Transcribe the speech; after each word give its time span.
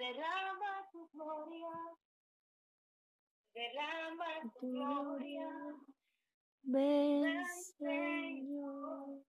Derrama 0.00 0.88
tu 0.92 1.10
gloria. 1.12 1.76
Derrama 3.52 4.50
tu 4.58 4.70
gloria. 4.72 5.50
Ven, 6.62 7.44
Señor. 7.76 9.22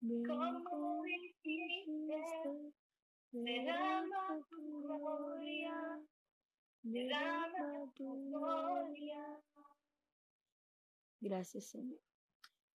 Ven 0.00 0.24
Como 0.26 1.02
dijiste, 1.02 2.72
derrama 3.32 4.40
tu 4.48 4.82
gloria. 4.84 6.00
Derrama 6.82 7.92
tu 7.94 8.30
gloria. 8.30 9.42
Gracias, 11.20 11.66
Señor. 11.66 12.00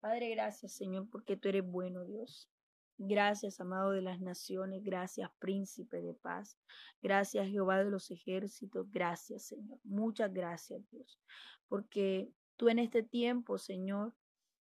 Padre, 0.02 0.32
gracias, 0.32 0.74
Señor, 0.74 1.10
porque 1.10 1.38
tú 1.38 1.48
eres 1.48 1.66
bueno, 1.66 2.04
Dios. 2.04 2.50
Gracias, 2.98 3.60
amado 3.60 3.92
de 3.92 4.02
las 4.02 4.20
naciones. 4.20 4.84
Gracias, 4.84 5.30
príncipe 5.40 6.02
de 6.02 6.14
paz. 6.16 6.58
Gracias, 7.02 7.48
Jehová 7.48 7.84
de 7.84 7.92
los 7.92 8.10
ejércitos. 8.12 8.90
Gracias, 8.92 9.48
Señor. 9.48 9.80
Muchas 9.84 10.34
gracias, 10.34 10.82
Dios. 10.90 11.20
Porque 11.68 12.32
tú 12.56 12.70
en 12.70 12.80
este 12.80 13.04
tiempo, 13.04 13.58
Señor, 13.58 14.16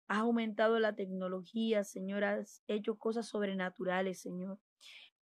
has 0.09 0.19
aumentado 0.19 0.79
la 0.79 0.95
tecnología, 0.95 1.85
Señor. 1.85 2.25
Has 2.25 2.63
hecho 2.69 2.97
cosas 2.97 3.27
sobrenaturales, 3.27 4.21
Señor 4.21 4.59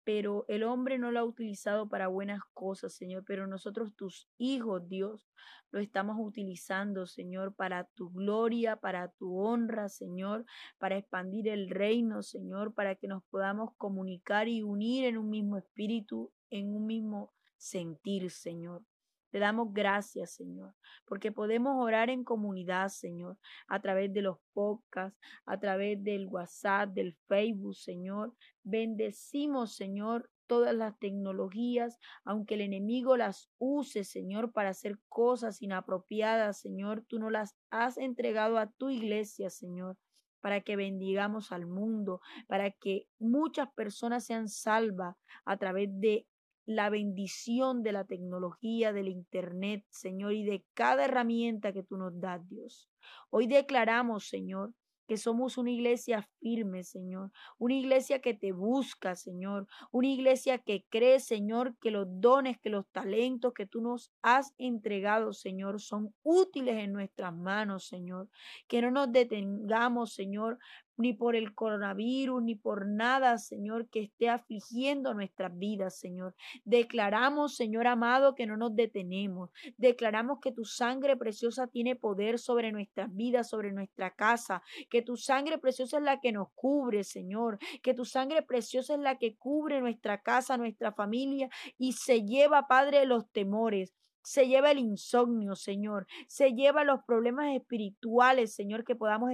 pero 0.03 0.45
el 0.47 0.63
hombre 0.63 0.97
no 0.97 1.11
lo 1.11 1.19
ha 1.19 1.23
utilizado 1.23 1.87
para 1.87 2.07
buenas 2.07 2.41
cosas, 2.53 2.93
Señor, 2.93 3.23
pero 3.25 3.47
nosotros, 3.47 3.95
tus 3.95 4.27
hijos, 4.37 4.87
Dios, 4.87 5.29
lo 5.71 5.79
estamos 5.79 6.17
utilizando, 6.19 7.05
Señor, 7.05 7.53
para 7.53 7.85
tu 7.95 8.09
gloria, 8.11 8.75
para 8.75 9.09
tu 9.09 9.39
honra, 9.39 9.89
Señor, 9.89 10.45
para 10.77 10.97
expandir 10.97 11.47
el 11.47 11.69
reino, 11.69 12.23
Señor, 12.23 12.73
para 12.73 12.95
que 12.95 13.07
nos 13.07 13.23
podamos 13.25 13.75
comunicar 13.77 14.47
y 14.47 14.63
unir 14.63 15.05
en 15.05 15.17
un 15.17 15.29
mismo 15.29 15.57
espíritu, 15.57 16.31
en 16.49 16.75
un 16.75 16.85
mismo 16.85 17.33
sentir, 17.57 18.31
Señor. 18.31 18.83
Te 19.31 19.39
damos 19.39 19.73
gracias, 19.73 20.33
Señor, 20.33 20.73
porque 21.05 21.31
podemos 21.31 21.75
orar 21.83 22.09
en 22.09 22.23
comunidad, 22.23 22.89
Señor, 22.89 23.37
a 23.67 23.79
través 23.79 24.11
de 24.11 24.21
los 24.23 24.37
podcasts, 24.53 25.19
a 25.45 25.59
través 25.59 26.03
del 26.03 26.27
WhatsApp, 26.27 26.89
del 26.89 27.15
Facebook, 27.27 27.75
Señor. 27.75 28.33
Bendecimos, 28.63 29.75
Señor, 29.75 30.29
todas 30.47 30.73
las 30.73 30.97
tecnologías, 30.97 31.99
aunque 32.25 32.55
el 32.55 32.61
enemigo 32.61 33.17
las 33.17 33.51
use, 33.59 34.03
Señor, 34.03 34.51
para 34.51 34.69
hacer 34.69 34.97
cosas 35.07 35.61
inapropiadas, 35.61 36.59
Señor, 36.59 37.05
tú 37.07 37.19
no 37.19 37.29
las 37.29 37.55
has 37.69 37.97
entregado 37.97 38.57
a 38.57 38.71
tu 38.71 38.89
iglesia, 38.89 39.51
Señor 39.51 39.95
para 40.41 40.61
que 40.61 40.75
bendigamos 40.75 41.51
al 41.51 41.65
mundo, 41.67 42.21
para 42.47 42.71
que 42.71 43.07
muchas 43.19 43.71
personas 43.73 44.25
sean 44.25 44.47
salvas 44.47 45.17
a 45.45 45.57
través 45.57 45.89
de 45.91 46.27
la 46.69 46.91
bendición 46.91 47.81
de 47.81 47.91
la 47.91 48.03
tecnología, 48.03 48.93
del 48.93 49.07
Internet, 49.07 49.83
Señor, 49.89 50.33
y 50.33 50.43
de 50.43 50.63
cada 50.75 51.05
herramienta 51.05 51.73
que 51.73 51.81
tú 51.81 51.97
nos 51.97 52.21
das, 52.21 52.47
Dios. 52.47 52.87
Hoy 53.31 53.47
declaramos, 53.47 54.27
Señor, 54.27 54.75
que 55.07 55.17
somos 55.17 55.57
una 55.57 55.71
iglesia 55.71 56.21
firme, 56.39 56.83
Señor, 56.83 57.31
una 57.57 57.73
iglesia 57.73 58.21
que 58.21 58.35
te 58.35 58.51
busca, 58.51 59.15
Señor, 59.15 59.65
una 59.91 60.09
iglesia 60.09 60.59
que 60.59 60.85
cree, 60.89 61.19
Señor, 61.19 61.75
que 61.81 61.89
los 61.89 62.05
dones, 62.07 62.59
que 62.59 62.69
los 62.69 62.85
talentos 62.91 63.53
que 63.53 63.65
tú 63.65 63.81
nos 63.81 64.11
has 64.21 64.53
entregado, 64.59 65.33
Señor, 65.33 65.81
son 65.81 66.13
útiles 66.21 66.75
en 66.75 66.93
nuestras 66.93 67.35
manos, 67.35 67.87
Señor, 67.87 68.29
que 68.67 68.83
no 68.83 68.91
nos 68.91 69.11
detengamos, 69.11 70.13
Señor, 70.13 70.59
ni 70.99 71.13
por 71.13 71.35
el 71.35 71.55
coronavirus, 71.55 72.43
ni 72.43 72.55
por 72.55 72.85
nada, 72.85 73.37
Señor, 73.37 73.87
que 73.89 74.01
esté 74.01 74.29
afligiendo 74.29 75.13
nuestras 75.13 75.57
vidas, 75.57 75.97
Señor. 75.97 76.35
Declaramos, 76.65 77.55
Señor 77.55 77.87
amado, 77.87 78.35
que 78.35 78.45
no 78.45 78.57
nos 78.57 78.75
detenemos. 78.75 79.49
Declaramos 79.77 80.39
que 80.41 80.51
tu 80.51 80.65
sangre 80.65 81.15
preciosa 81.15 81.67
tiene 81.67 81.95
poder 81.95 82.37
sobre 82.37 82.71
nuestras 82.71 83.15
vidas, 83.15 83.49
sobre 83.49 83.71
nuestra 83.71 84.11
casa, 84.11 84.61
que 84.89 85.01
tu 85.01 85.15
sangre 85.15 85.57
preciosa 85.57 85.97
es 85.97 86.03
la 86.03 86.19
que 86.19 86.33
nos 86.33 86.49
cubre, 86.53 87.03
Señor, 87.03 87.57
que 87.81 87.93
tu 87.93 88.03
sangre 88.03 88.41
preciosa 88.41 88.95
es 88.95 88.99
la 88.99 89.17
que 89.17 89.35
cubre 89.35 89.79
nuestra 89.79 90.21
casa, 90.21 90.57
nuestra 90.57 90.91
familia 90.91 91.49
y 91.77 91.93
se 91.93 92.23
lleva, 92.25 92.67
Padre, 92.67 93.05
los 93.05 93.29
temores 93.31 93.95
se 94.29 94.47
lleva 94.47 94.69
el 94.69 94.77
insomnio, 94.77 95.55
Señor, 95.55 96.05
se 96.27 96.53
lleva 96.53 96.83
los 96.83 97.03
problemas 97.03 97.55
espirituales, 97.55 98.53
Señor, 98.53 98.83
que 98.83 98.95
podamos 98.95 99.31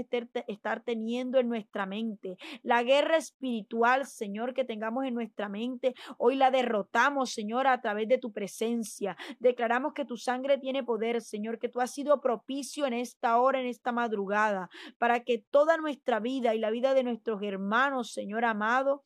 estar 0.47 0.83
teniendo 0.85 1.37
en 1.37 1.49
nuestra 1.49 1.85
mente. 1.85 2.37
La 2.63 2.81
guerra 2.81 3.17
espiritual, 3.17 4.05
Señor, 4.05 4.53
que 4.53 4.63
tengamos 4.63 5.03
en 5.03 5.13
nuestra 5.13 5.49
mente, 5.49 5.95
hoy 6.17 6.37
la 6.37 6.49
derrotamos, 6.49 7.33
Señor, 7.33 7.67
a 7.67 7.81
través 7.81 8.07
de 8.07 8.19
tu 8.19 8.31
presencia. 8.31 9.17
Declaramos 9.39 9.91
que 9.91 10.05
tu 10.05 10.15
sangre 10.15 10.59
tiene 10.59 10.81
poder, 10.81 11.19
Señor, 11.19 11.59
que 11.59 11.67
tú 11.67 11.81
has 11.81 11.91
sido 11.91 12.21
propicio 12.21 12.85
en 12.85 12.93
esta 12.93 13.37
hora, 13.37 13.59
en 13.59 13.67
esta 13.67 13.91
madrugada, 13.91 14.69
para 14.97 15.25
que 15.25 15.43
toda 15.51 15.75
nuestra 15.75 16.21
vida 16.21 16.55
y 16.55 16.59
la 16.59 16.69
vida 16.69 16.93
de 16.93 17.03
nuestros 17.03 17.43
hermanos, 17.43 18.13
Señor 18.13 18.45
amado, 18.45 19.03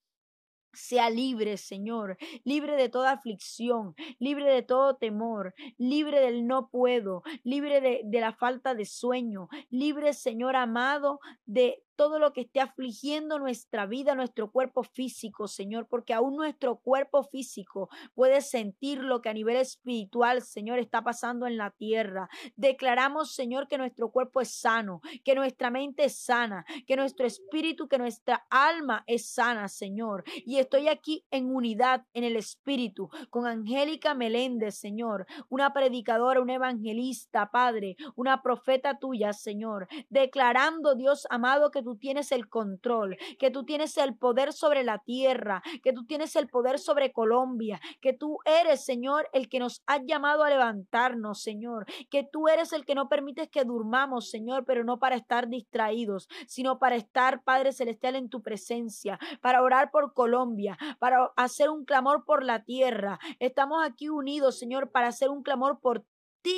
sea 0.73 1.09
libre, 1.09 1.57
Señor, 1.57 2.17
libre 2.43 2.75
de 2.75 2.89
toda 2.89 3.11
aflicción, 3.11 3.95
libre 4.19 4.45
de 4.45 4.61
todo 4.63 4.95
temor, 4.95 5.53
libre 5.77 6.19
del 6.19 6.47
no 6.47 6.69
puedo, 6.69 7.23
libre 7.43 7.81
de, 7.81 8.01
de, 8.05 8.19
la 8.21 8.33
falta 8.33 8.75
de 8.75 8.85
sueño, 8.85 9.49
libre, 9.69 10.13
Señor 10.13 10.55
amado, 10.55 11.19
de 11.45 11.83
todo 11.99 12.17
lo 12.17 12.31
que 12.31 12.39
esté 12.39 12.61
afligiendo 12.61 13.39
nuestra 13.39 13.85
vida, 13.85 14.15
nuestro 14.15 14.49
cuerpo 14.51 14.83
físico, 14.83 15.49
Señor, 15.49 15.85
porque 15.89 16.13
aún 16.13 16.37
nuestro 16.37 16.77
cuerpo 16.77 17.23
físico 17.25 17.89
puede 18.15 18.39
sentir 18.39 18.99
lo 18.99 19.21
que 19.21 19.27
a 19.27 19.33
nivel 19.33 19.57
espiritual, 19.57 20.41
Señor, 20.41 20.79
está 20.79 21.03
pasando 21.03 21.45
en 21.45 21.57
la 21.57 21.71
tierra. 21.71 22.29
Declaramos, 22.55 23.33
Señor, 23.35 23.67
que 23.67 23.77
nuestro 23.77 24.11
cuerpo 24.11 24.39
es 24.39 24.49
sano, 24.61 25.01
que 25.25 25.35
nuestra 25.35 25.71
mente 25.71 26.05
es 26.05 26.17
sana, 26.23 26.65
que 26.87 26.95
nuestro 26.95 27.25
espíritu, 27.25 27.89
que 27.89 27.97
nuestra 27.97 28.47
alma 28.49 29.03
es 29.05 29.33
sana, 29.33 29.67
Señor. 29.67 30.23
Y 30.45 30.59
estoy 30.59 30.87
aquí 30.87 31.25
en 31.31 31.53
unidad 31.53 32.05
en 32.13 32.23
el 32.23 32.37
espíritu 32.37 33.09
con 33.29 33.45
Angélica 33.45 34.13
Meléndez, 34.13 34.79
Señor, 34.79 35.27
una 35.49 35.73
predicadora, 35.73 36.39
una 36.39 36.53
evangelista, 36.53 37.51
Padre, 37.51 37.97
una 38.15 38.41
profeta 38.41 38.99
tuya, 38.99 39.33
Señor, 39.33 39.89
declarando, 40.07 40.95
Dios 40.95 41.27
amado, 41.29 41.71
que 41.71 41.88
tú 41.89 41.97
tienes 41.97 42.31
el 42.31 42.47
control, 42.47 43.17
que 43.39 43.49
tú 43.49 43.65
tienes 43.65 43.97
el 43.97 44.15
poder 44.15 44.53
sobre 44.53 44.83
la 44.83 44.99
tierra, 44.99 45.63
que 45.81 45.91
tú 45.91 46.05
tienes 46.05 46.35
el 46.35 46.47
poder 46.47 46.77
sobre 46.77 47.11
Colombia, 47.11 47.81
que 47.99 48.13
tú 48.13 48.37
eres, 48.45 48.85
Señor, 48.85 49.27
el 49.33 49.49
que 49.49 49.57
nos 49.57 49.81
ha 49.87 49.97
llamado 49.97 50.43
a 50.43 50.51
levantarnos, 50.51 51.41
Señor, 51.41 51.87
que 52.11 52.23
tú 52.23 52.47
eres 52.47 52.73
el 52.73 52.85
que 52.85 52.93
no 52.93 53.09
permites 53.09 53.49
que 53.49 53.63
durmamos, 53.63 54.29
Señor, 54.29 54.65
pero 54.65 54.83
no 54.83 54.99
para 54.99 55.15
estar 55.15 55.47
distraídos, 55.49 56.27
sino 56.45 56.77
para 56.77 56.95
estar, 56.95 57.43
Padre 57.43 57.71
Celestial, 57.71 58.15
en 58.15 58.29
tu 58.29 58.43
presencia, 58.43 59.17
para 59.41 59.63
orar 59.63 59.89
por 59.89 60.13
Colombia, 60.13 60.77
para 60.99 61.31
hacer 61.37 61.71
un 61.71 61.85
clamor 61.85 62.23
por 62.23 62.43
la 62.43 62.63
tierra. 62.65 63.17
Estamos 63.39 63.83
aquí 63.83 64.09
unidos, 64.09 64.59
Señor, 64.59 64.91
para 64.91 65.07
hacer 65.07 65.29
un 65.29 65.41
clamor 65.41 65.79
por 65.79 66.05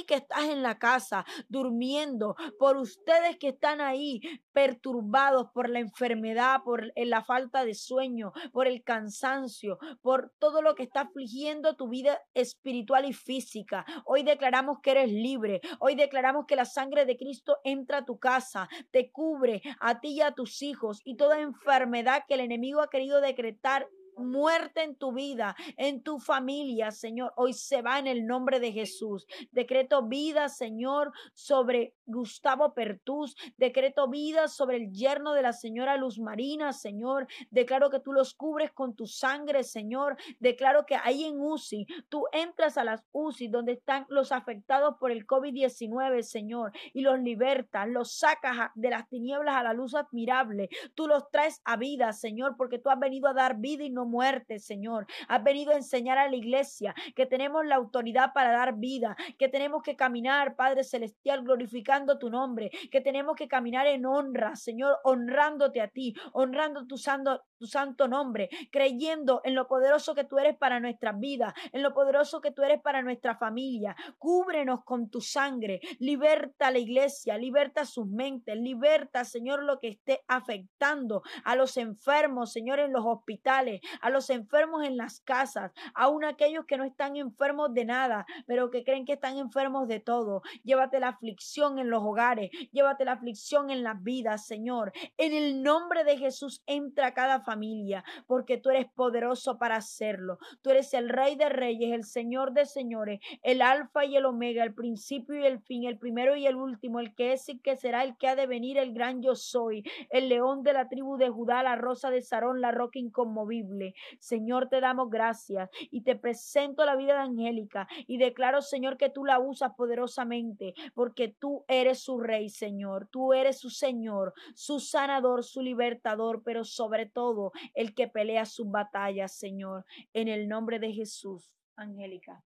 que 0.07 0.15
estás 0.15 0.45
en 0.45 0.61
la 0.61 0.79
casa 0.79 1.25
durmiendo, 1.49 2.35
por 2.59 2.77
ustedes 2.77 3.37
que 3.37 3.49
están 3.49 3.81
ahí 3.81 4.21
perturbados 4.53 5.47
por 5.53 5.69
la 5.69 5.79
enfermedad, 5.79 6.61
por 6.63 6.91
la 6.95 7.23
falta 7.23 7.65
de 7.65 7.73
sueño, 7.73 8.31
por 8.51 8.67
el 8.67 8.83
cansancio, 8.83 9.77
por 10.01 10.31
todo 10.39 10.61
lo 10.61 10.75
que 10.75 10.83
está 10.83 11.01
afligiendo 11.01 11.75
tu 11.75 11.89
vida 11.89 12.19
espiritual 12.33 13.05
y 13.05 13.13
física. 13.13 13.85
Hoy 14.05 14.23
declaramos 14.23 14.79
que 14.81 14.91
eres 14.91 15.11
libre. 15.11 15.61
Hoy 15.79 15.95
declaramos 15.95 16.45
que 16.47 16.55
la 16.55 16.65
sangre 16.65 17.05
de 17.05 17.17
Cristo 17.17 17.57
entra 17.63 17.99
a 17.99 18.05
tu 18.05 18.19
casa, 18.19 18.69
te 18.91 19.11
cubre 19.11 19.61
a 19.79 19.99
ti 19.99 20.09
y 20.09 20.21
a 20.21 20.31
tus 20.31 20.61
hijos 20.61 21.01
y 21.03 21.15
toda 21.15 21.39
enfermedad 21.39 22.23
que 22.27 22.35
el 22.35 22.41
enemigo 22.41 22.81
ha 22.81 22.89
querido 22.89 23.21
decretar 23.21 23.87
muerte 24.17 24.83
en 24.83 24.95
tu 24.95 25.13
vida, 25.13 25.55
en 25.77 26.01
tu 26.03 26.19
familia, 26.19 26.91
Señor. 26.91 27.33
Hoy 27.35 27.53
se 27.53 27.81
va 27.81 27.99
en 27.99 28.07
el 28.07 28.25
nombre 28.25 28.59
de 28.59 28.71
Jesús. 28.71 29.25
Decreto 29.51 30.07
vida, 30.07 30.49
Señor, 30.49 31.11
sobre 31.33 31.95
Gustavo 32.05 32.73
Pertús. 32.73 33.35
Decreto 33.57 34.07
vida 34.09 34.47
sobre 34.47 34.77
el 34.77 34.91
yerno 34.91 35.33
de 35.33 35.41
la 35.41 35.53
señora 35.53 35.97
Luz 35.97 36.19
Marina, 36.19 36.73
Señor. 36.73 37.27
Declaro 37.49 37.89
que 37.89 37.99
tú 37.99 38.13
los 38.13 38.33
cubres 38.33 38.71
con 38.71 38.95
tu 38.95 39.07
sangre, 39.07 39.63
Señor. 39.63 40.17
Declaro 40.39 40.85
que 40.85 40.95
ahí 40.95 41.25
en 41.25 41.39
UCI, 41.39 41.85
tú 42.09 42.25
entras 42.31 42.77
a 42.77 42.83
las 42.83 43.03
UCI 43.11 43.47
donde 43.47 43.73
están 43.73 44.05
los 44.09 44.31
afectados 44.31 44.95
por 44.99 45.11
el 45.11 45.25
COVID-19, 45.25 46.21
Señor, 46.21 46.71
y 46.93 47.01
los 47.01 47.19
libertas, 47.19 47.87
los 47.87 48.13
sacas 48.17 48.71
de 48.75 48.89
las 48.89 49.07
tinieblas 49.07 49.55
a 49.55 49.63
la 49.63 49.73
luz 49.73 49.95
admirable. 49.95 50.69
Tú 50.95 51.07
los 51.07 51.29
traes 51.31 51.61
a 51.63 51.77
vida, 51.77 52.13
Señor, 52.13 52.55
porque 52.57 52.79
tú 52.79 52.89
has 52.89 52.99
venido 52.99 53.27
a 53.27 53.33
dar 53.33 53.57
vida 53.57 53.83
y 53.83 53.89
no 53.89 54.00
muerte, 54.05 54.59
Señor. 54.59 55.07
Has 55.27 55.43
venido 55.43 55.73
a 55.73 55.77
enseñar 55.77 56.17
a 56.17 56.29
la 56.29 56.35
iglesia 56.35 56.93
que 57.15 57.25
tenemos 57.25 57.65
la 57.65 57.75
autoridad 57.75 58.33
para 58.33 58.51
dar 58.51 58.75
vida, 58.75 59.15
que 59.37 59.47
tenemos 59.47 59.83
que 59.83 59.95
caminar, 59.95 60.55
Padre 60.55 60.83
Celestial, 60.83 61.43
glorificando 61.43 62.17
tu 62.17 62.29
nombre, 62.29 62.71
que 62.91 63.01
tenemos 63.01 63.35
que 63.35 63.47
caminar 63.47 63.87
en 63.87 64.05
honra, 64.05 64.55
Señor, 64.55 64.97
honrándote 65.03 65.81
a 65.81 65.87
ti, 65.87 66.13
honrando 66.33 66.85
tu 66.87 66.97
santo, 66.97 67.43
tu 67.57 67.67
santo 67.67 68.07
nombre, 68.07 68.49
creyendo 68.71 69.41
en 69.43 69.55
lo 69.55 69.67
poderoso 69.67 70.15
que 70.15 70.23
tú 70.23 70.39
eres 70.39 70.57
para 70.57 70.79
nuestras 70.79 71.19
vidas, 71.19 71.53
en 71.71 71.83
lo 71.83 71.93
poderoso 71.93 72.41
que 72.41 72.51
tú 72.51 72.63
eres 72.63 72.81
para 72.81 73.01
nuestra 73.01 73.37
familia. 73.37 73.95
Cúbrenos 74.17 74.83
con 74.83 75.09
tu 75.09 75.21
sangre, 75.21 75.79
liberta 75.99 76.67
a 76.67 76.71
la 76.71 76.79
iglesia, 76.79 77.37
liberta 77.37 77.85
sus 77.85 78.07
mentes, 78.07 78.57
liberta, 78.57 79.23
Señor, 79.25 79.63
lo 79.63 79.79
que 79.79 79.89
esté 79.89 80.23
afectando 80.27 81.21
a 81.43 81.55
los 81.55 81.77
enfermos, 81.77 82.51
Señor, 82.51 82.79
en 82.79 82.93
los 82.93 83.05
hospitales, 83.05 83.81
a 84.01 84.09
los 84.09 84.29
enfermos 84.29 84.85
en 84.85 84.97
las 84.97 85.21
casas, 85.21 85.71
aún 85.93 86.23
aquellos 86.23 86.65
que 86.65 86.77
no 86.77 86.83
están 86.83 87.15
enfermos 87.15 87.73
de 87.73 87.85
nada, 87.85 88.25
pero 88.47 88.71
que 88.71 88.83
creen 88.83 89.05
que 89.05 89.13
están 89.13 89.37
enfermos 89.37 89.87
de 89.87 89.99
todo. 89.99 90.41
Llévate 90.63 90.99
la 90.99 91.09
aflicción 91.09 91.79
en 91.79 91.89
los 91.89 92.03
hogares, 92.03 92.51
llévate 92.71 93.05
la 93.05 93.13
aflicción 93.13 93.69
en 93.69 93.83
las 93.83 94.01
vidas, 94.03 94.45
Señor. 94.45 94.91
En 95.17 95.33
el 95.33 95.63
nombre 95.63 96.03
de 96.03 96.17
Jesús 96.17 96.61
entra 96.65 97.07
a 97.07 97.13
cada 97.13 97.41
familia, 97.41 98.03
porque 98.27 98.57
tú 98.57 98.69
eres 98.69 98.87
poderoso 98.91 99.57
para 99.57 99.75
hacerlo. 99.77 100.37
Tú 100.61 100.69
eres 100.69 100.93
el 100.93 101.09
Rey 101.09 101.35
de 101.35 101.49
Reyes, 101.49 101.93
el 101.93 102.03
Señor 102.03 102.53
de 102.53 102.65
Señores, 102.65 103.19
el 103.43 103.61
Alfa 103.61 104.05
y 104.05 104.15
el 104.15 104.25
Omega, 104.25 104.63
el 104.63 104.73
principio 104.73 105.39
y 105.39 105.45
el 105.45 105.59
fin, 105.59 105.85
el 105.85 105.97
primero 105.97 106.35
y 106.35 106.47
el 106.47 106.55
último, 106.55 106.99
el 106.99 107.13
que 107.15 107.33
es 107.33 107.47
y 107.49 107.59
que 107.59 107.75
será, 107.75 108.03
el 108.03 108.17
que 108.17 108.27
ha 108.27 108.35
de 108.35 108.47
venir, 108.47 108.77
el 108.77 108.93
gran 108.93 109.21
yo 109.21 109.35
soy, 109.35 109.83
el 110.09 110.29
león 110.29 110.63
de 110.63 110.73
la 110.73 110.87
tribu 110.87 111.17
de 111.17 111.29
Judá, 111.29 111.63
la 111.63 111.75
rosa 111.75 112.09
de 112.09 112.21
Sarón, 112.21 112.61
la 112.61 112.71
roca 112.71 112.99
inconmovible. 112.99 113.80
Señor, 114.19 114.69
te 114.69 114.81
damos 114.81 115.09
gracias 115.09 115.69
y 115.91 116.01
te 116.01 116.15
presento 116.15 116.85
la 116.85 116.95
vida 116.95 117.13
de 117.13 117.21
Angélica 117.21 117.87
y 118.07 118.17
declaro, 118.17 118.61
Señor, 118.61 118.97
que 118.97 119.09
tú 119.09 119.25
la 119.25 119.39
usas 119.39 119.73
poderosamente, 119.75 120.73
porque 120.93 121.27
tú 121.29 121.65
eres 121.67 121.99
su 122.03 122.19
Rey, 122.19 122.49
Señor. 122.49 123.07
Tú 123.11 123.33
eres 123.33 123.59
su 123.59 123.69
Señor, 123.69 124.33
su 124.55 124.79
sanador, 124.79 125.43
su 125.43 125.61
libertador, 125.61 126.43
pero 126.43 126.63
sobre 126.63 127.05
todo 127.05 127.51
el 127.73 127.93
que 127.93 128.07
pelea 128.07 128.45
sus 128.45 128.69
batallas, 128.69 129.33
Señor. 129.33 129.85
En 130.13 130.27
el 130.27 130.47
nombre 130.47 130.79
de 130.79 130.91
Jesús, 130.91 131.53
Angélica. 131.75 132.43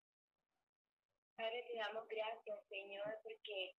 Padre, 1.35 1.65
te 1.67 1.77
damos 1.77 2.07
gracias, 2.07 2.59
Señor, 2.69 3.19
porque 3.23 3.75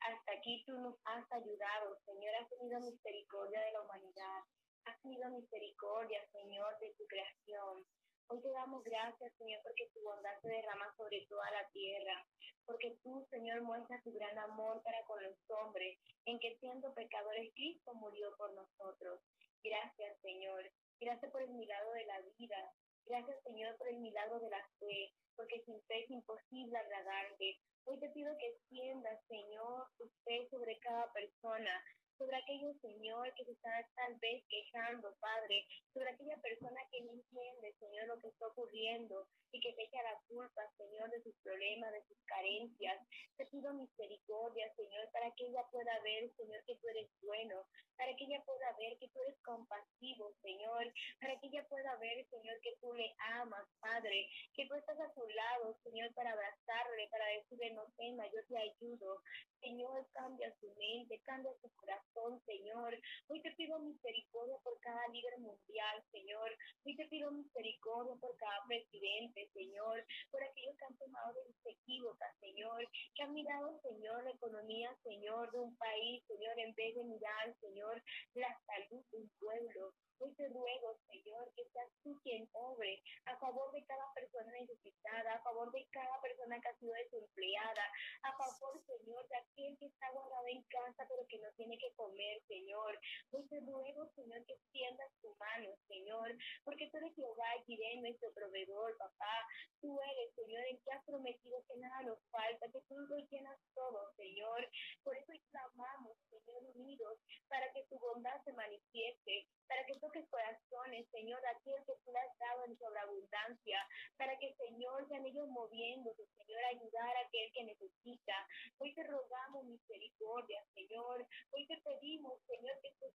hasta 0.00 0.32
aquí 0.32 0.64
tú 0.66 0.76
nos 0.78 0.96
has 1.04 1.30
ayudado, 1.32 1.96
Señor, 2.04 2.34
has 2.34 2.48
tenido 2.50 2.80
misericordia 2.80 3.60
de 3.60 3.72
la 3.72 3.82
humanidad, 3.82 4.42
has 4.84 5.00
tenido 5.02 5.30
misericordia, 5.30 6.26
Señor, 6.32 6.78
de 6.80 6.92
tu 6.94 7.06
creación. 7.06 7.84
Hoy 8.28 8.40
te 8.40 8.50
damos 8.50 8.82
gracias, 8.84 9.32
Señor, 9.36 9.60
porque 9.62 9.90
tu 9.92 10.00
bondad 10.02 10.40
se 10.40 10.48
derrama 10.48 10.92
sobre 10.96 11.26
toda 11.28 11.50
la 11.50 11.68
tierra, 11.70 12.24
porque 12.64 12.96
tú, 13.02 13.26
Señor, 13.30 13.62
muestras 13.62 14.02
tu 14.02 14.12
gran 14.12 14.38
amor 14.38 14.82
para 14.82 15.04
con 15.04 15.22
los 15.22 15.36
hombres, 15.50 15.98
en 16.26 16.38
que 16.38 16.56
siendo 16.58 16.94
pecadores, 16.94 17.52
Cristo 17.54 17.94
murió 17.94 18.34
por 18.36 18.52
nosotros. 18.54 19.20
Gracias, 19.62 20.20
Señor. 20.22 20.70
Gracias 21.00 21.30
por 21.30 21.42
el 21.42 21.50
milagro 21.50 21.92
de 21.92 22.06
la 22.06 22.20
vida. 22.38 22.72
Gracias, 23.06 23.42
Señor, 23.42 23.76
por 23.76 23.88
el 23.88 23.98
milagro 23.98 24.38
de 24.40 24.50
la 24.50 24.64
fe, 24.78 25.12
porque 25.36 25.62
sin 25.64 25.80
fe 25.82 26.04
es 26.04 26.10
imposible 26.10 26.78
agradarte. 26.78 27.58
Hoy 27.84 27.98
te 27.98 28.08
pido 28.10 28.36
que 28.38 28.48
extiendas, 28.48 29.20
Señor, 29.26 29.88
tu 29.98 30.08
fe 30.24 30.48
sobre 30.50 30.78
cada 30.78 31.12
persona, 31.12 31.84
sobre 32.22 32.36
aquellos, 32.36 32.76
Señor, 32.80 33.34
que 33.34 33.44
se 33.44 33.50
están 33.50 33.84
tal 33.96 34.14
vez 34.22 34.44
quejando, 34.48 35.12
Padre, 35.18 35.66
sobre 35.92 36.10
aquella 36.10 36.36
persona 36.38 36.78
que 36.92 37.00
no 37.02 37.10
entiende, 37.10 37.74
Señor, 37.80 38.06
lo 38.06 38.20
que 38.20 38.28
está 38.28 38.46
ocurriendo 38.46 39.26
y 39.50 39.60
que 39.60 39.72
te 39.72 39.82
echa 39.82 40.02
la 40.04 40.14
culpa, 40.28 40.62
Señor, 40.78 41.10
de 41.10 41.20
sus 41.22 41.34
problemas, 41.42 41.92
de 41.92 42.02
sus 42.06 42.18
carencias. 42.26 42.96
Te 43.36 43.46
pido 43.46 43.74
misericordia, 43.74 44.72
Señor, 44.76 45.10
para 45.10 45.34
que 45.34 45.46
ella 45.46 45.66
pueda 45.72 45.98
ver, 46.04 46.30
Señor, 46.36 46.62
que 46.64 46.76
tú 46.76 46.88
eres 46.90 47.10
bueno, 47.22 47.66
para 47.96 48.14
que 48.14 48.24
ella 48.24 48.42
pueda 48.46 48.72
ver 48.78 48.98
que 48.98 49.08
tú 49.08 49.20
eres 49.22 49.38
compasivo, 49.42 50.32
Señor, 50.42 50.92
para 51.20 51.38
que 51.40 51.46
ella 51.48 51.66
pueda 51.68 51.96
ver, 51.96 52.24
Señor, 52.30 52.60
que 52.62 52.76
tú 52.80 52.94
le 52.94 53.12
amas, 53.42 53.66
Padre, 53.80 54.28
que 54.54 54.66
tú 54.66 54.74
estás 54.74 54.98
a 55.00 55.12
su 55.12 55.26
lado, 55.26 55.76
Señor, 55.82 56.14
para 56.14 56.32
abrazarle, 56.32 57.08
para 57.10 57.26
decirle, 57.26 57.72
no 57.72 57.82
tema, 57.96 58.26
yo 58.26 58.46
te 58.46 58.58
ayudo. 58.58 59.22
Señor, 59.62 60.04
cambia 60.12 60.52
su 60.58 60.74
mente, 60.74 61.20
cambia 61.24 61.52
su 61.62 61.70
corazón, 61.76 62.42
Señor. 62.46 62.98
Hoy 63.28 63.40
te 63.42 63.52
pido 63.52 63.78
misericordia 63.78 64.58
por 64.64 64.78
cada 64.80 65.06
líder 65.08 65.38
mundial, 65.38 66.04
Señor. 66.10 66.50
Hoy 66.84 66.96
te 66.96 67.06
pido 67.06 67.30
misericordia 67.30 68.16
por 68.16 68.36
cada 68.38 68.58
presidente, 68.66 69.48
Señor, 69.54 70.04
por 70.32 70.42
aquellos 70.42 70.76
que 70.76 70.84
han 70.84 70.96
tomado 70.96 71.38
equívocas, 71.64 72.36
Señor, 72.40 72.88
que 73.14 73.22
han 73.22 73.32
mirado, 73.32 73.80
Señor, 73.82 74.24
la 74.24 74.30
economía, 74.30 74.90
Señor, 75.04 75.52
de 75.52 75.60
un 75.60 75.76
país, 75.76 76.24
Señor, 76.26 76.58
en 76.58 76.74
vez 76.74 76.96
de 76.96 77.04
mirar, 77.04 77.54
Señor, 77.60 78.02
la 78.34 78.60
salud 78.66 79.04
de 79.12 79.18
un 79.18 79.28
pueblo. 79.38 79.94
Hoy 80.18 80.32
te 80.34 80.48
ruego, 80.48 80.96
Señor, 81.10 81.52
que 81.56 81.64
seas 81.72 81.90
tú 82.04 82.16
quien 82.22 82.48
obre 82.52 83.02
a 83.26 83.36
favor 83.38 83.72
de 83.72 83.84
cada 83.86 84.12
persona 84.14 84.52
necesitada, 84.52 85.34
a 85.34 85.42
favor 85.42 85.72
de 85.72 85.84
cada 85.90 86.20
persona 86.20 86.60
que 86.60 86.68
ha 86.68 86.78
sido 86.78 86.94
desempleada, 86.94 87.82
a 88.22 88.36
favor, 88.36 88.80
Señor, 88.86 89.26
de 89.28 89.36
aquel 89.52 89.76
que 89.78 89.86
está 89.86 90.10
guardado 90.12 90.46
en 90.48 90.62
casa 90.64 91.04
pero 91.08 91.26
que 91.28 91.38
no 91.38 91.52
tiene 91.56 91.78
que 91.78 91.92
comer, 91.92 92.42
Señor. 92.48 92.98
Hoy 93.30 93.46
te 93.48 93.60
ruego, 93.60 94.08
Señor, 94.16 94.44
que 94.46 94.54
extiendas 94.54 95.12
tu 95.20 95.34
mano, 95.36 95.76
Señor, 95.88 96.32
porque 96.64 96.88
tú 96.90 96.96
eres 96.98 97.14
Jehová 97.14 97.48
y 97.66 98.00
nuestro 98.00 98.32
proveedor, 98.32 98.96
papá. 98.96 99.46
Tú 99.80 99.98
eres, 100.00 100.34
Señor, 100.34 100.64
en 100.66 100.78
que 100.80 100.92
has 100.92 101.04
prometido 101.04 101.62
que 101.66 101.76
nada 101.76 102.02
nos 102.02 102.18
falta, 102.30 102.70
que 102.72 102.80
tú 102.88 102.98
lo 102.98 103.18
llenas 103.28 103.58
todo, 103.74 104.12
Señor. 104.16 104.68
Por 105.02 105.16
eso 105.16 105.32
clamamos, 105.50 106.16
Señor, 106.30 106.64
unidos, 106.76 107.18
para 107.48 107.70
que 107.72 107.84
tu 107.84 107.98
bondad 107.98 108.42
se 108.44 108.52
manifieste, 108.52 109.46
para 109.66 109.84
que 109.86 109.98
toques 109.98 110.28
corazones, 110.28 111.08
Señor, 111.10 111.40
aquel 111.46 111.84
que 111.86 111.94
tú 112.04 112.12
le 112.12 112.18
has 112.18 112.38
dado 112.38 112.64
en 112.64 112.78
sobreabundancia, 112.78 113.78
para 114.16 114.38
que, 114.38 114.54
Señor, 114.54 115.06
sean 115.08 115.26
ellos 115.26 115.48
moviéndose, 115.48 116.26
Señor, 116.36 116.64
ayudar 116.64 117.16
a 117.16 117.20
aquel 117.20 117.52
que 117.52 117.64
necesita. 117.64 118.34
Hoy 118.78 118.94
te 118.94 119.02
rogamos 119.04 119.41
misericordia, 119.50 120.64
Señor. 120.74 121.26
Hoy 121.50 121.66
te 121.66 121.76
pedimos, 121.78 122.40
Señor, 122.46 122.78
que 122.82 122.92
tú 123.00 123.06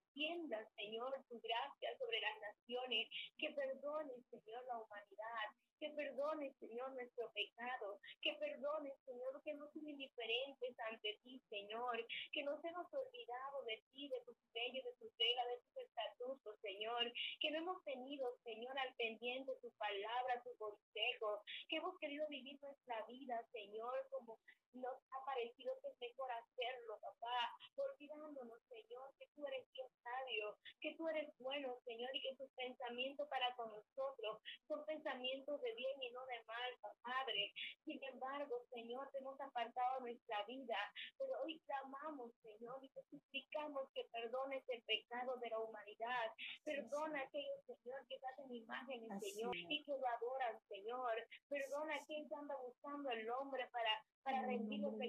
Señor, 0.75 1.13
tu 1.29 1.39
gracia 1.41 1.97
sobre 1.99 2.19
las 2.19 2.39
naciones, 2.39 3.07
que 3.37 3.51
perdones, 3.51 4.25
Señor, 4.29 4.63
la 4.65 4.79
humanidad, 4.79 5.45
que 5.79 5.89
perdone, 5.91 6.53
Señor, 6.59 6.91
nuestro 6.93 7.31
pecado, 7.33 7.99
que 8.21 8.33
perdone, 8.33 8.91
Señor, 9.05 9.41
que 9.43 9.53
no 9.53 9.69
sean 9.71 9.89
indiferentes 9.89 10.79
ante 10.89 11.19
ti, 11.23 11.39
Señor, 11.49 12.03
que 12.31 12.43
no 12.43 12.59
se 12.61 12.69
hemos 12.69 12.91
olvidado 12.91 13.63
de 13.65 13.83
ti, 13.91 14.07
de 14.09 14.21
tus 14.21 14.37
leyes, 14.53 14.83
de 14.83 14.93
tus 14.93 15.15
reglas, 15.17 15.47
de 15.49 15.57
tus 15.61 15.77
estatutos, 15.77 16.59
Señor, 16.61 17.13
que 17.39 17.51
no 17.51 17.57
hemos 17.59 17.83
tenido, 17.83 18.35
Señor, 18.43 18.77
al 18.79 18.95
pendiente 18.95 19.53
tu 19.61 19.71
palabra, 19.73 20.41
tu 20.43 20.55
consejo, 20.57 21.43
que 21.69 21.77
hemos 21.77 21.97
querido 21.99 22.27
vivir 22.27 22.59
nuestra 22.61 23.05
vida, 23.05 23.39
Señor, 23.51 24.07
como 24.09 24.39
nos 24.73 24.97
ha 25.11 25.25
parecido 25.25 25.73
que 25.81 25.89
es 25.89 25.97
mejor 26.17 26.31
hacerlo, 26.31 26.99
papá, 26.99 27.53
olvidándonos, 27.75 28.59
Señor, 28.67 29.13
que 29.19 29.27
tú 29.35 29.45
eres 29.45 29.71
Dios 29.71 29.91
sabio, 30.01 30.57
que 30.81 30.95
tú 30.95 31.07
eres 31.09 31.31
bueno, 31.37 31.77
Señor, 31.85 32.09
y 32.15 32.21
que 32.21 32.35
tus 32.35 32.49
pensamientos 32.55 33.27
para 33.29 33.53
con 33.55 33.69
nosotros 33.69 34.41
son 34.67 34.83
pensamientos 34.85 35.61
de 35.61 35.73
bien 35.75 36.01
y 36.01 36.11
no 36.11 36.25
de 36.25 36.41
mal, 36.43 36.71
Padre. 37.03 37.53
Sin 37.85 38.03
embargo, 38.03 38.65
Señor, 38.71 39.09
te 39.11 39.19
hemos 39.19 39.39
apartado 39.39 39.99
nuestra 40.01 40.43
vida, 40.45 40.77
pero 41.17 41.31
hoy 41.43 41.59
clamamos, 41.67 42.31
Señor, 42.41 42.83
y 42.83 42.89
te 42.89 43.03
suplicamos 43.09 43.89
que 43.93 44.05
perdones 44.11 44.63
el 44.69 44.81
pecado 44.83 45.37
de 45.37 45.49
la 45.49 45.59
humanidad. 45.59 46.31
Perdona 46.63 47.19
a 47.19 47.23
aquellos, 47.23 47.61
Señor, 47.65 48.05
que 48.07 48.17
hacen 48.25 48.53
imágenes, 48.53 49.09
Señor, 49.21 49.55
y 49.55 49.83
que 49.83 49.91
lo 49.91 50.07
adoran, 50.07 50.59
Señor. 50.67 51.15
Perdona 51.47 51.95
a 51.95 52.05
quien 52.05 52.27
anda 52.33 52.55
buscando 52.57 53.09
el 53.11 53.29
hombre 53.29 53.67
para, 53.71 54.03
para 54.23 54.41
rendir 54.45 54.81
lo 54.81 54.97
que 54.97 55.07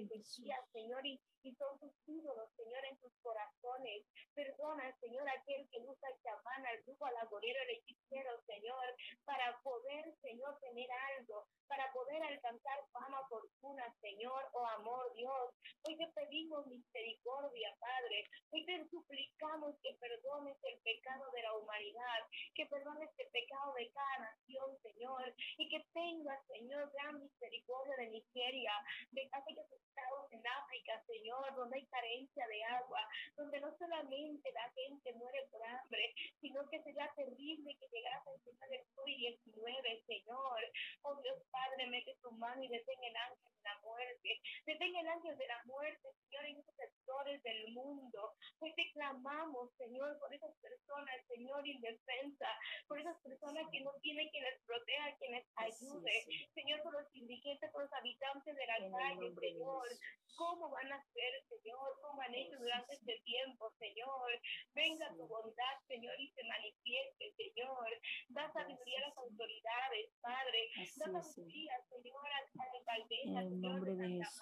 Señor, 0.71 0.98
y, 1.05 1.19
y 1.43 1.55
son 1.55 1.79
tus 1.79 1.91
ídolos, 2.05 2.49
Señor, 2.55 2.83
en 2.85 2.97
tus 2.99 3.11
corazones. 3.21 4.03
Perdona, 4.35 4.95
Señor, 4.99 5.27
aquel 5.29 5.67
que 5.69 5.79
usa 5.79 6.09
el 6.09 6.21
chamán, 6.21 6.65
al 6.65 6.81
grupo, 6.83 7.05
al 7.05 7.17
agorero, 7.17 7.59
el 7.63 7.69
hechicero, 7.71 8.41
Señor, 8.45 8.85
para 9.25 9.57
poder, 9.63 10.13
Señor, 10.21 10.59
tener 10.59 10.89
algo, 11.17 11.47
para 11.67 11.91
poder 11.91 12.21
alcanzar 12.23 12.79
fama, 12.91 13.25
fortuna, 13.29 13.83
Señor, 14.01 14.43
o 14.53 14.65
amor, 14.67 15.13
Dios. 15.15 15.53
Hoy 15.87 15.97
te 15.97 16.07
pedimos 16.13 16.67
misericordia, 16.67 17.75
Padre. 17.79 18.27
Hoy 18.51 18.65
te 18.65 18.89
suplicamos 18.89 19.75
que 19.81 19.93
perdones 19.95 20.57
el 20.63 20.79
pecado 20.81 21.31
de 21.31 21.41
la 21.41 21.53
humanidad, 21.55 22.19
que 22.53 22.65
perdones 22.65 23.09
el 23.17 23.27
pecado 23.29 23.73
de 23.73 23.89
cada 23.91 24.19
nación, 24.19 24.77
Señor 24.81 24.89
Señor, 24.99 25.33
y 25.57 25.69
que 25.69 25.79
tenga, 25.93 26.35
Señor, 26.47 26.91
gran 26.91 27.21
misericordia 27.21 27.95
de 27.97 28.09
Nigeria, 28.09 28.71
de 29.11 29.29
aquellos 29.31 29.71
estados 29.71 30.31
en 30.31 30.45
África, 30.45 30.78
Señor, 31.05 31.55
donde 31.55 31.77
hay 31.77 31.85
carencia 31.87 32.47
de 32.47 32.63
agua, 32.63 33.01
donde 33.35 33.59
no 33.59 33.75
solamente 33.77 34.51
la 34.51 34.69
gente 34.71 35.13
muere 35.13 35.47
por 35.51 35.63
hambre, 35.63 36.13
sino 36.59 36.69
que 36.69 36.83
sería 36.83 37.09
terrible 37.15 37.77
que 37.79 37.87
llegase 37.87 38.31
el 38.31 38.41
Señor 38.41 38.69
del 38.69 38.85
COVID-19, 38.95 40.05
Señor. 40.05 40.59
Oh 41.03 41.15
Dios 41.21 41.39
Padre, 41.51 41.87
mete 41.87 42.15
tu 42.21 42.31
mano 42.31 42.63
y 42.63 42.67
detén 42.67 43.03
el 43.03 43.15
ángel 43.15 43.51
de 43.55 43.63
la 43.63 43.79
muerte. 43.79 44.41
Detén 44.65 44.95
el 44.95 45.07
ángel 45.07 45.37
de 45.37 45.47
la 45.47 45.61
muerte, 45.65 46.09
Señor, 46.19 46.45
en 46.45 46.57
esos 46.57 46.75
sectores 46.75 47.41
del 47.43 47.71
mundo. 47.71 48.33
Hoy 48.59 48.73
te 48.75 48.91
clamamos, 48.91 49.71
Señor, 49.77 50.19
por 50.19 50.33
esas 50.33 50.53
personas, 50.57 51.15
Señor, 51.27 51.65
indefensa, 51.65 52.49
por 52.87 52.99
esas 52.99 53.17
personas 53.21 53.65
que 53.71 53.81
no 53.81 53.93
tienen 54.01 54.29
quien 54.29 54.43
les 54.43 54.59
proteja, 54.65 55.15
quien 55.17 55.31
les 55.33 55.47
ayude. 55.55 56.25
Señor, 56.53 56.81
por 56.83 56.93
los 56.93 57.15
indigentes, 57.15 57.71
por 57.71 57.83
los 57.83 57.93
habitantes 57.93 58.55
de 58.55 58.65
la 58.65 58.77
calle, 58.97 59.33
Señor. 59.39 59.87
¿Cómo 60.35 60.69
van 60.69 60.91
a 60.91 61.03
ser, 61.11 61.33
Señor? 61.49 61.99
¿Cómo 62.01 62.21
han 62.21 62.33
hecho 62.33 62.57
durante 62.57 62.93
este 62.93 63.19
tiempo, 63.25 63.71
Señor? 63.77 64.31
Venga 64.73 65.09
tu 65.09 65.27
bondad, 65.27 65.75
Señor, 65.87 66.15
y 66.17 66.31
se 66.31 66.43
manifieste, 66.49 67.31
Señor. 67.37 67.87
Da 68.29 68.51
sabiduría 68.51 68.99
a 68.99 69.07
las 69.09 69.17
autoridades, 69.17 70.09
Padre. 70.21 70.59
Da 70.97 71.21
sabiduría, 71.21 71.73
Señor, 71.89 72.25
a 72.25 72.41
la 72.57 72.63
alcaldesa, 72.73 73.29
En 73.29 73.37
el 73.37 73.61
nombre 73.61 73.91
de 73.95 74.07
Jesús. 74.17 74.41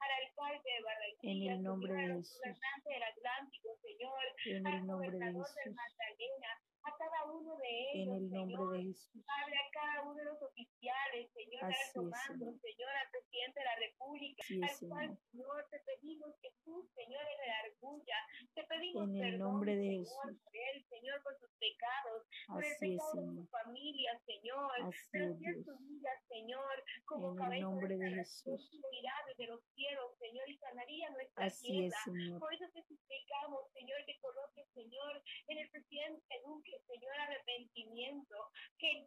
al 0.00 0.10
alcalde 0.24 0.70
de 0.72 0.80
Barranquilla, 0.82 1.52
En 1.52 1.56
el 1.58 1.62
nombre 1.62 1.92
de 1.92 1.98
Señor, 2.00 2.16
al 2.16 2.22
Jesús. 2.24 2.40
del 2.84 3.02
Atlántico, 3.02 3.68
Señor, 3.82 4.24
En 4.46 4.66
al 4.66 4.74
el 4.74 4.86
nombre 4.86 5.10
de 5.10 5.16
gobernador 5.18 5.46
del 5.46 5.64
Jesús. 5.64 5.76
Magdalena, 5.76 6.50
a 6.82 6.96
cada 6.96 7.24
uno 7.32 7.56
de 7.56 7.68
En 7.92 8.00
ellos, 8.00 8.16
el 8.16 8.30
nombre 8.30 8.56
Señor. 8.56 8.72
de 8.72 8.82
Jesús. 8.84 9.24
Padre, 9.26 9.56
a 9.58 9.70
cada 9.72 10.02
uno 10.02 10.14
de 10.14 10.24
los 10.24 10.42
oficiales, 10.42 11.30
Señor, 11.32 11.64
Así 11.64 11.74
al 11.74 11.86
es, 11.86 11.92
comando, 11.94 12.44
Señor. 12.60 12.90
Al 12.90 13.10
presidente 13.10 13.60
de 13.60 13.66
la 13.66 13.76
República, 13.76 14.42
Así 14.42 14.60
es, 14.62 14.82
al 14.82 14.88
cual, 14.88 15.18
Señor. 15.30 15.66
Te 15.70 15.78
pedimos 15.80 16.34
que 16.40 16.50
tú, 16.64 16.88
Señor, 16.94 17.22
en 17.22 17.40
el 17.44 17.50
argulla, 17.64 18.16
te 18.54 18.64
pedimos 18.64 19.08
En 19.08 19.14
el 19.16 19.20
perdón, 19.32 19.38
nombre 19.52 19.76
de 19.76 19.82
Señor, 19.82 20.06
Jesús. 20.06 20.42
por 20.44 20.56
él, 20.56 20.86
Señor, 20.88 21.22
por 21.22 21.38
sus 21.38 21.50
pecados, 21.60 22.26
por 22.46 22.64
el 22.64 22.72
Así 22.72 22.94
es, 22.94 23.00
pecado 23.02 23.20
de 23.20 23.34
su 23.36 23.46
familia, 23.48 24.20
Señor, 24.26 24.72
Así 24.82 25.08
pero 25.12 25.24
es, 25.30 25.38
si 25.38 25.44
es 25.46 25.54
Dios. 25.54 25.66
tu 25.66 25.78
vida, 25.84 26.10
Señor, 26.28 26.84
como 27.04 27.26
En 27.28 27.32
el 27.34 27.38
cabeza 27.40 27.62
nombre 27.62 27.96
de 27.96 28.04
de 28.04 28.14
Jesús. 28.16 28.70
desde 29.26 29.46
los 29.46 29.62
cielos, 29.74 30.16
Señor, 30.18 30.48
y 30.48 30.56
sanaría 30.58 31.10
nuestra 31.10 31.44
Así 31.44 31.66
es, 31.84 31.92
tierra. 31.92 31.98
Señor. 32.04 32.40
Por 32.40 32.54
eso 32.54 32.64
te 32.72 32.82
suplicamos, 32.84 33.70
Señor, 33.72 33.98
que 34.06 34.18
coloque, 34.20 34.64
Señor, 34.74 35.22
en 35.48 35.58
el 35.58 35.70
presidente 35.70 36.34
Duque, 36.44 36.69
Señor, 36.86 37.14
arrepentimiento, 37.20 38.36
que 38.78 38.90
el 38.92 39.06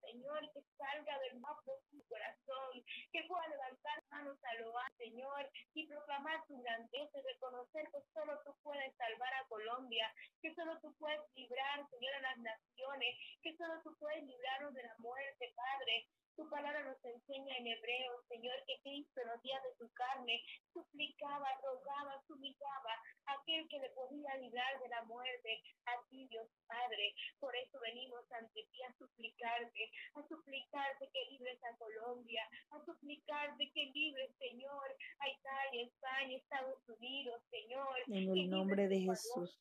Señor, 0.00 0.52
que 0.52 0.62
salga 0.76 1.18
del 1.20 1.40
más 1.40 1.56
profundo 1.64 2.04
corazón, 2.08 2.84
que 3.12 3.24
pueda 3.24 3.48
levantar 3.48 4.02
manos 4.10 4.38
a 4.44 4.54
lo 4.54 4.78
alto, 4.78 4.94
Señor, 4.98 5.50
y 5.74 5.86
proclamar 5.86 6.44
tu 6.46 6.60
grandeza 6.62 7.18
y 7.18 7.22
reconocer 7.22 7.88
que 7.90 8.00
solo 8.12 8.40
tú 8.44 8.54
puedes 8.62 8.94
salvar 8.96 9.34
a 9.34 9.46
Colombia, 9.48 10.12
que 10.40 10.54
solo 10.54 10.78
tú 10.80 10.94
puedes 10.98 11.20
librar, 11.34 11.88
Señor, 11.90 12.14
a 12.14 12.20
las 12.20 12.38
naciones, 12.38 13.16
que 13.42 13.56
solo 13.56 13.80
tú 13.82 13.96
puedes 13.98 14.24
librarnos 14.24 14.74
de 14.74 14.82
la 14.82 14.94
muerte, 14.98 15.52
Padre. 15.54 16.06
Tu 16.36 16.48
palabra 16.50 16.82
nos 16.82 16.98
enseña 17.04 17.56
en 17.58 17.66
hebreo, 17.68 18.20
Señor, 18.28 18.56
que 18.66 18.80
Cristo 18.82 19.20
en 19.20 19.28
los 19.28 19.42
días 19.42 19.62
de 19.62 19.74
su 19.78 19.88
carne 19.92 20.42
suplicaba, 20.72 21.46
rogaba, 21.62 22.20
suplicaba 22.26 22.92
a 23.26 23.32
aquel 23.34 23.68
que 23.68 23.78
le 23.78 23.90
podía 23.90 24.34
librar 24.38 24.80
de 24.80 24.88
la 24.88 25.04
muerte, 25.04 25.62
a 25.86 26.02
ti, 26.10 26.26
Dios 26.26 26.48
Padre. 26.66 27.14
Por 27.38 27.54
eso 27.54 27.78
venimos 27.80 28.24
ante 28.32 28.66
ti 28.72 28.82
a 28.82 28.92
suplicarte, 28.98 29.90
a 30.14 30.26
suplicarte 30.26 31.08
que 31.12 31.24
libres 31.30 31.62
a 31.62 31.76
Colombia, 31.76 32.42
a 32.70 32.84
suplicarte 32.84 33.70
que 33.70 33.86
libres, 33.94 34.30
Señor, 34.38 34.96
a 35.20 35.28
Italia, 35.28 35.86
España, 35.86 36.36
Estados 36.36 36.88
Unidos, 36.88 37.40
Señor. 37.50 37.96
En 38.08 38.28
el 38.36 38.50
nombre 38.50 38.88
de 38.88 39.00
Jesús. 39.00 39.60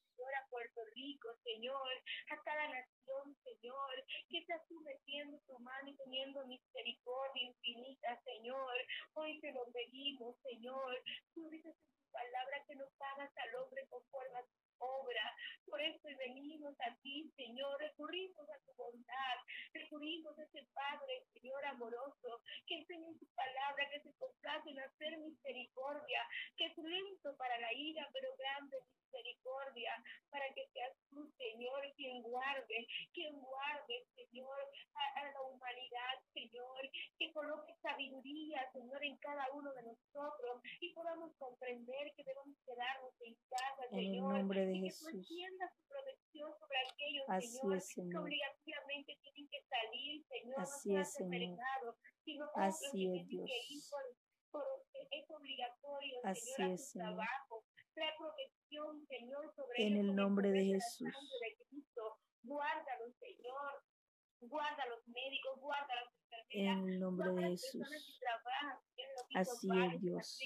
Señor, 1.23 1.31
a 1.31 1.31
Puerto 1.31 1.31
Rico, 1.31 1.39
Señor, 1.43 2.03
a 2.31 2.43
cada 2.43 2.67
nación, 2.67 3.37
Señor, 3.43 4.05
que 4.29 4.39
estás 4.39 4.61
tú 4.67 4.79
metiendo 4.81 5.39
tu 5.47 5.57
mano 5.59 5.89
y 5.89 5.95
teniendo 5.95 6.45
misericordia 6.45 7.43
infinita, 7.43 8.21
Señor. 8.23 8.73
Hoy 9.13 9.39
te 9.39 9.51
lo 9.53 9.65
pedimos, 9.71 10.35
Señor. 10.43 11.01
Tú 11.33 11.49
dices 11.49 11.75
en 11.75 12.05
tu 12.05 12.11
palabra 12.11 12.63
que 12.67 12.75
no 12.75 12.85
pagas 12.97 13.31
al 13.37 13.55
hombre 13.55 13.87
conforme 13.89 14.39
a 14.39 14.45
obra. 14.83 15.35
Por 15.65 15.81
eso 15.81 16.07
venimos 16.17 16.75
a 16.81 16.95
ti, 17.01 17.31
Señor. 17.35 17.79
Recurrimos 17.79 18.49
a 18.49 18.59
tu 18.65 18.73
bondad. 18.75 19.37
Recurrimos 19.73 20.37
a 20.37 20.43
ese 20.43 20.63
Padre, 20.73 21.25
Señor 21.33 21.63
amoroso, 21.65 22.41
que 22.67 22.75
enseña 22.75 23.07
en 23.07 23.19
tu 23.19 23.27
palabra 23.33 23.89
que 23.89 24.01
se 24.01 24.13
complace 24.17 24.69
en 24.69 24.79
hacer 24.79 25.17
misericordia, 25.17 26.27
que 26.57 26.65
es 26.65 26.77
lento 26.77 27.35
para 27.37 27.57
la 27.59 27.73
ira, 27.73 28.09
pero 28.13 28.35
grande 28.37 28.77
misericordia, 29.13 29.91
para 30.29 30.45
que 30.53 30.67
seas 30.73 30.93
tú, 31.09 31.31
Señor, 31.37 31.81
quien 31.95 32.21
guarde, 32.23 32.87
quien 33.13 33.39
guarde, 33.39 34.05
Señor, 34.15 34.57
a, 34.95 35.19
a 35.19 35.31
la 35.31 35.41
humanidad, 35.41 36.13
Señor, 36.33 36.89
que 37.17 37.31
coloque 37.31 37.73
sabiduría, 37.81 38.71
Señor, 38.73 39.03
en 39.03 39.17
cada 39.17 39.51
uno 39.53 39.71
de 39.73 39.83
nosotros 39.83 40.61
y 40.79 40.93
podamos 40.93 41.31
comprender 41.37 42.13
que 42.15 42.23
debemos 42.23 42.57
quedarnos 42.65 43.13
en 43.21 43.35
casa, 43.49 43.85
En 43.91 43.99
el 43.99 44.05
Señor, 44.05 44.33
nombre 44.33 44.65
de 44.65 44.72
tú 44.73 44.81
Jesús. 44.81 45.27
Así 47.27 47.59
es, 47.73 47.87
Señor. 47.93 48.29
Así 50.57 50.95
es, 50.95 51.13
de 51.13 51.13
Señor. 51.13 51.59
Así 52.55 53.15
es, 53.15 53.27
Dios. 53.27 53.49
Así 56.23 56.63
es, 56.71 56.91
Señor. 56.91 57.17
En 59.77 59.97
el 59.97 60.15
nombre 60.15 60.51
de 60.51 60.65
Jesús. 60.65 61.07
de. 61.07 62.19
Guárdalos, 62.43 63.15
Señor. 63.19 63.83
Guarda 64.41 64.83
a 64.83 64.87
los 64.89 65.07
médicos, 65.07 65.59
guarda 65.59 65.93
a 65.93 66.03
las 66.03 66.22
En 66.49 66.87
el 66.87 66.99
nombre 66.99 67.29
de 67.31 67.49
Jesús. 67.51 67.87
Así 69.35 69.67
es, 69.67 70.01
Dios. 70.01 70.39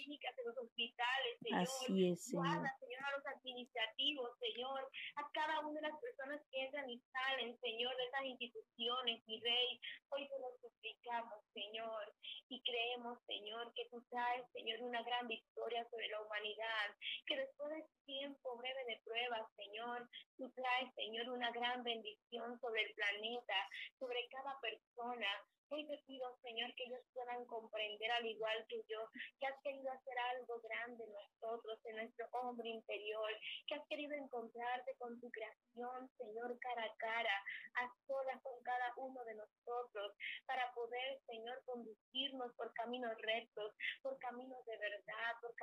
Así 1.53 2.09
es, 2.09 2.25
Señor. 2.25 2.45
A 2.47 3.11
los 3.11 3.25
administrativos, 3.25 4.31
Señor, 4.39 4.89
a 5.15 5.29
cada 5.33 5.59
una 5.59 5.79
de 5.79 5.87
las 5.87 5.99
personas 5.99 6.41
que 6.51 6.65
entran 6.65 6.89
y 6.89 6.99
salen, 7.11 7.57
Señor, 7.59 7.95
de 7.95 8.03
estas 8.05 8.25
instituciones, 8.25 9.23
mi 9.27 9.39
Rey. 9.39 9.79
Hoy 10.09 10.27
te 10.27 10.39
lo 10.39 10.51
suplicamos, 10.59 11.43
Señor, 11.53 12.13
y 12.49 12.61
creemos, 12.63 13.19
Señor, 13.25 13.73
que 13.75 13.87
tú 13.89 14.03
traes, 14.09 14.45
Señor, 14.51 14.81
una 14.81 15.03
gran 15.03 15.27
victoria 15.27 15.87
sobre 15.89 16.07
la 16.09 16.21
humanidad, 16.21 16.95
que 17.25 17.37
después 17.37 17.69
de 17.69 17.85
tiempo 18.05 18.57
breve 18.57 18.83
de 18.85 19.01
pruebas, 19.03 19.47
Señor, 19.55 20.09
tú 20.37 20.49
traes, 20.51 20.93
Señor, 20.95 21.29
una 21.29 21.51
gran 21.51 21.83
bendición 21.83 22.59
sobre 22.59 22.83
el 22.83 22.93
planeta, 22.93 23.69
sobre 23.99 24.27
cada 24.29 24.59
persona. 24.59 25.27
Hoy 25.69 25.85
te 25.85 25.97
pido, 26.07 26.33
Señor, 26.41 26.73
que 26.75 26.85
ellos 26.85 27.01
puedan 27.13 27.43
comprender 27.45 28.09
al 28.11 28.25
igual 28.25 28.65
que 28.69 28.81
yo, 28.87 29.09
que 29.37 29.47
has 29.47 29.61
querido 29.63 29.91
hacer 29.91 30.17
algo 30.17 30.61
grande 30.61 31.03
en 31.03 31.11
nosotros, 31.11 31.77
en 31.85 31.97
nuestro 31.97 32.25
hombre 32.31 32.69
interior, 32.69 33.29
que 33.67 33.75
has 33.75 33.85
querido 33.87 34.13
encontrarte 34.13 34.95
con 34.95 35.19
tu 35.19 35.29
creación, 35.29 36.09
Señor, 36.17 36.57
cara 36.59 36.83
a 36.83 36.95
cara, 36.95 37.43
a 37.75 37.93
solas 38.07 38.41
con 38.43 38.61
cada 38.63 38.93
uno 38.95 39.23
de 39.25 39.35
nosotros, 39.35 40.13
para 40.45 40.71
poder, 40.73 41.19
Señor, 41.25 41.61
conducirnos 41.65 42.53
por 42.55 42.71
caminos 42.73 43.17
rectos, 43.21 43.73
por 44.01 44.17
caminos 44.19 44.26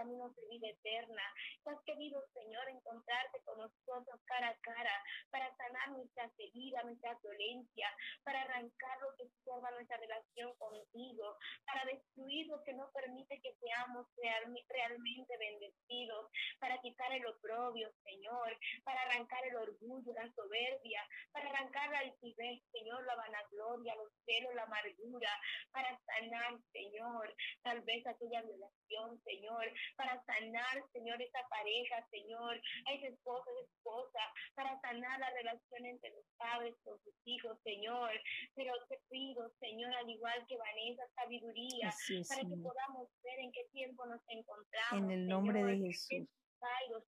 caminos 0.05 0.37
de 0.37 0.47
vida 0.49 0.69
eterna. 0.69 1.23
Que 1.65 1.71
has 1.71 1.83
querido, 1.85 2.23
Señor, 2.35 2.69
encontrarte 2.69 3.41
con 3.45 3.59
nosotros 3.59 4.21
cara 4.27 4.49
a 4.49 4.57
cara, 4.61 5.03
para 5.31 5.55
sanar 5.57 5.91
nuestras 5.91 6.31
heridas, 6.39 6.85
nuestra 6.85 7.19
violencia, 7.23 7.89
para 8.23 8.43
arrancar 8.43 8.99
lo 9.01 9.15
que 9.17 9.25
estorba 9.25 9.71
nuestra 9.71 9.97
relación 9.97 10.55
contigo, 10.57 11.37
para 11.65 11.85
destruir 11.87 12.47
lo 12.49 12.63
que 12.65 12.75
no 12.75 12.91
permite 12.93 13.41
que 13.41 13.55
seamos 13.55 14.07
real- 14.17 14.65
realmente 14.69 15.37
bendecidos, 15.39 16.31
para 16.59 16.81
quitar 16.81 17.13
el 17.13 17.27
oprobio, 17.27 17.91
Señor, 18.05 18.59
para 18.85 19.01
arrancar 19.03 19.45
el 19.47 19.57
orgullo, 19.57 20.13
la 20.13 20.31
soberbia, 20.33 21.03
para 21.33 21.49
arrancar 21.51 21.91
la 21.91 21.99
altivez, 22.01 22.63
Señor, 22.73 23.05
la 23.07 23.17
vanagloria, 23.17 23.95
los 23.97 24.13
celos, 24.25 24.55
la 24.55 24.65
amargura, 24.65 25.31
para 25.73 25.99
sanar, 26.05 26.59
Señor, 26.73 27.35
tal 27.63 27.81
vez 27.83 28.07
aquella 28.07 28.43
violación, 28.43 29.21
Señor, 29.25 29.65
para 29.97 30.23
sanar, 30.25 30.83
Señor, 30.93 31.21
esa 31.21 31.41
pareja, 31.49 32.07
Señor, 32.11 32.61
a 32.87 32.93
ese 32.93 33.09
esposo, 33.09 33.45
esa 33.51 33.71
esposa, 33.71 34.21
para 34.55 34.81
sanar 34.81 35.19
la 35.21 35.31
relación 35.31 35.87
entre 35.87 36.11
los 36.11 36.25
padres 36.37 36.75
con 36.85 36.99
sus 37.01 37.15
hijos, 37.25 37.59
Señor. 37.63 38.11
Pero 38.55 38.73
te 38.89 38.99
pido, 39.11 39.51
Señor, 39.61 39.95
al 39.95 40.09
igual 40.09 40.45
que 40.47 40.57
Vanessa, 40.57 41.03
sabiduría, 41.15 41.89
es, 41.89 42.29
para 42.29 42.41
que 42.43 42.49
Señor. 42.49 42.63
podamos 42.63 43.09
ver 43.23 43.39
en 43.41 43.53
qué 43.53 43.65
tiempo 43.73 44.07
nos 44.07 44.21
encontramos. 44.29 45.05
En 45.05 45.11
el 45.11 45.27
nombre 45.27 45.61
Señor, 45.61 45.79
de 45.79 45.87
Jesús. 45.87 46.29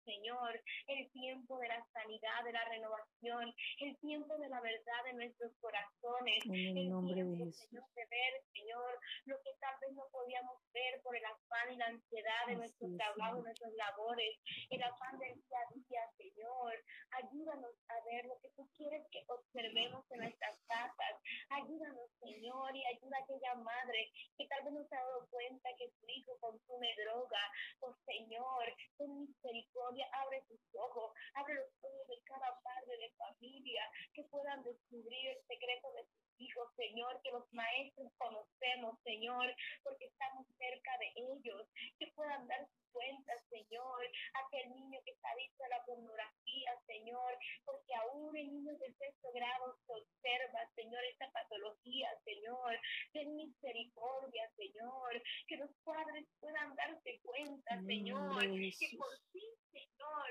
Señor, 0.03 0.61
el 0.87 1.09
tiempo 1.11 1.57
de 1.59 1.67
la 1.67 1.85
sanidad, 1.93 2.43
de 2.43 2.51
la 2.51 2.65
renovación, 2.65 3.53
el 3.79 3.97
tiempo 3.99 4.37
de 4.37 4.49
la 4.49 4.59
verdad 4.59 5.03
de 5.05 5.13
nuestros 5.13 5.51
corazones, 5.61 6.45
En 6.45 6.77
el 6.77 6.89
nombre 6.89 7.15
de 7.15 7.23
tiempo, 7.23 7.45
Jesús. 7.45 7.69
Señor, 7.69 7.85
de 7.95 8.05
ver, 8.05 8.43
Señor, 8.53 8.99
lo 9.25 9.41
que 9.41 9.49
vez 9.51 9.74
no 9.95 10.07
podíamos 10.11 10.59
ver 10.73 11.01
por 11.01 11.15
el 11.15 11.25
afán 11.25 11.73
y 11.73 11.77
la 11.77 11.87
ansiedad 11.87 12.45
de 12.47 12.55
nuestros 12.55 12.91
es, 12.91 12.97
trabajos, 12.97 13.39
Señor. 13.39 13.43
nuestras 13.43 13.73
labores, 13.73 14.39
el 14.69 14.83
afán 14.83 15.17
del 15.17 15.35
día 15.35 15.59
a 15.59 15.73
día, 15.73 16.01
Señor. 16.17 16.73
Ayúdanos 17.11 17.75
a 17.87 17.95
ver 18.05 18.25
lo 18.25 18.37
que 18.39 18.49
tú 18.55 18.69
quieres 18.75 19.07
que 19.11 19.23
observemos 19.27 20.05
en 20.11 20.19
nuestras 20.19 20.59
casas. 20.67 21.15
Ayúdanos, 21.55 22.11
Señor, 22.19 22.75
y 22.75 22.85
ayuda 22.85 23.15
a 23.17 23.23
aquella 23.23 23.55
madre 23.55 24.11
que 24.37 24.45
tal 24.47 24.61
vez 24.65 24.73
no 24.73 24.83
se 24.83 24.95
ha 24.95 24.99
dado 24.99 25.25
cuenta 25.29 25.69
que 25.77 25.89
su 25.89 26.05
hijo 26.09 26.37
consume 26.41 26.93
droga. 26.97 27.39
Oh, 27.79 27.95
Señor, 28.05 28.65
ten 28.97 29.21
misericordia, 29.21 30.05
abre 30.11 30.43
tus 30.49 30.59
ojos, 30.75 31.13
abre 31.33 31.55
los 31.55 31.71
ojos 31.81 32.07
de 32.09 32.19
cada 32.25 32.59
padre 32.59 32.97
de 32.97 33.09
familia, 33.11 33.89
que 34.13 34.23
puedan 34.23 34.63
descubrir 34.63 35.29
el 35.29 35.41
secreto 35.47 35.93
de 35.93 36.03
sus 36.03 36.41
hijos, 36.41 36.67
Señor, 36.75 37.21
que 37.23 37.31
los 37.31 37.47
maestros 37.53 38.11
conocemos, 38.17 38.99
Señor, 39.03 39.47
porque 39.83 40.07
estamos 40.07 40.45
cerca 40.57 40.91
de 40.97 41.13
ellos, 41.15 41.67
que 41.97 42.07
puedan 42.15 42.47
dar 42.47 42.67
cuenta, 42.95 43.33
Señor, 43.49 43.99
aquel 44.45 44.71
niño 44.71 44.99
que 45.03 45.11
está 45.11 45.29
adicto 45.31 45.63
a 45.65 45.67
la 45.67 45.83
pornografía, 45.85 46.71
Señor, 46.87 47.37
porque 47.65 47.93
aún 47.93 48.35
en 48.37 48.47
niños 48.47 48.79
de 48.79 48.93
sexto 48.93 49.31
grado 49.33 49.75
se 49.85 49.93
observa, 49.93 50.59
Señor, 50.75 51.03
esta 51.03 51.29
patología, 51.31 52.07
Señor, 52.23 52.79
ten 53.11 53.35
misericordia, 53.35 54.49
Señor, 54.55 55.21
que 55.47 55.57
los 55.57 55.71
padres 55.83 56.25
puedan 56.39 56.73
darse 56.75 57.19
cuenta, 57.21 57.73
En 57.75 57.79
el 57.79 57.85
Señor, 57.85 58.41
que 58.79 58.97
por 58.97 59.11
fin, 59.31 59.51
Señor, 59.71 60.27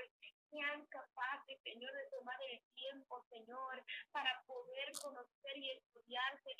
sean 0.49 0.85
capaces, 0.87 1.61
Señor, 1.63 1.93
de 1.93 2.09
tomar 2.09 2.37
el 2.49 2.61
tiempo, 2.73 3.23
Señor, 3.29 3.83
para 4.11 4.43
poder 4.47 4.91
conocer 5.01 5.57
y 5.57 5.71
estudiar, 5.71 6.41
Señor, 6.43 6.55